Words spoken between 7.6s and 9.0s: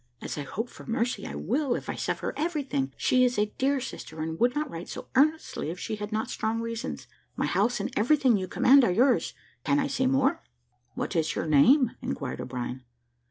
and everything you command are